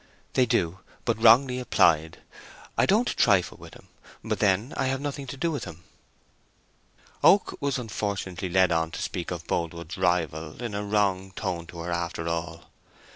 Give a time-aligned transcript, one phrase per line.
[0.33, 2.23] "They do, but wrongly applied.
[2.75, 3.87] I don't trifle with him;
[4.23, 5.83] but then, I have nothing to do with him."
[7.23, 11.77] Oak was unfortunately led on to speak of Boldwood's rival in a wrong tone to
[11.81, 12.71] her after all.